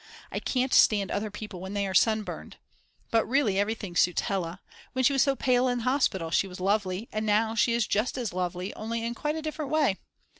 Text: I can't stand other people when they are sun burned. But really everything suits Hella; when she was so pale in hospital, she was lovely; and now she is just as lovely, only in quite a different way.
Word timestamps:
I 0.31 0.39
can't 0.39 0.73
stand 0.73 1.11
other 1.11 1.29
people 1.29 1.61
when 1.61 1.75
they 1.75 1.85
are 1.85 1.93
sun 1.93 2.23
burned. 2.23 2.57
But 3.11 3.23
really 3.27 3.59
everything 3.59 3.95
suits 3.95 4.21
Hella; 4.23 4.59
when 4.93 5.03
she 5.05 5.13
was 5.13 5.21
so 5.21 5.35
pale 5.35 5.67
in 5.67 5.81
hospital, 5.81 6.31
she 6.31 6.47
was 6.47 6.59
lovely; 6.59 7.07
and 7.11 7.23
now 7.23 7.53
she 7.53 7.73
is 7.73 7.85
just 7.85 8.17
as 8.17 8.33
lovely, 8.33 8.73
only 8.73 9.03
in 9.05 9.13
quite 9.13 9.35
a 9.35 9.43
different 9.43 9.69
way. 9.69 9.97